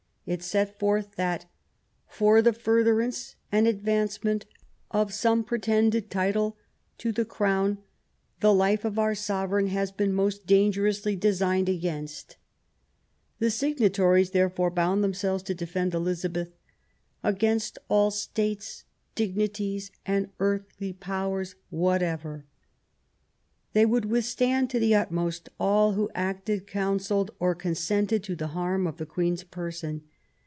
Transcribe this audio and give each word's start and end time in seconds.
It 0.27 0.43
set 0.43 0.77
forth 0.79 1.15
that 1.15 1.45
"for 2.07 2.43
the 2.43 2.53
furtherance 2.53 3.35
and 3.51 3.67
advancement 3.67 4.45
of 4.91 5.13
some 5.13 5.43
pretended 5.43 6.09
title 6.11 6.57
to 6.99 7.11
the 7.11 7.25
Crown, 7.25 7.79
the 8.39 8.53
life 8.53 8.85
of 8.85 8.99
our 8.99 9.15
sovereign 9.15 9.67
has 9.67 9.91
been 9.91 10.13
most 10.13 10.45
dangerously 10.45 11.15
designed 11.15 11.67
against". 11.67 12.37
The 13.39 13.49
signatories 13.51 14.29
therefore 14.29 14.69
bound 14.69 15.03
themselves 15.03 15.43
to 15.45 15.55
defend 15.55 15.93
Elizabeth 15.95 16.53
against 17.23 17.79
all 17.89 18.11
States, 18.11 18.85
dignities 19.15 19.91
and 20.05 20.29
earthly 20.39 20.93
powers 20.93 21.55
whatever'*. 21.71 22.45
They 23.73 23.85
would 23.85 24.05
withstand 24.05 24.69
to 24.69 24.79
the 24.79 24.93
utmost 24.95 25.49
all 25.59 25.93
who 25.93 26.09
acted, 26.13 26.67
counselled, 26.67 27.31
or 27.39 27.55
consented 27.55 28.23
to 28.25 28.35
the 28.35 28.47
harm 28.49 28.85
of 28.85 28.97
the 28.97 29.05
Queen's 29.05 29.43
person. 29.43 30.03